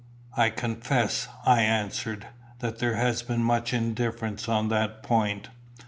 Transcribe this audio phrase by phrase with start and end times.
[0.35, 2.25] "I confess," I answered,
[2.57, 5.49] "that there has been much indifference on that point.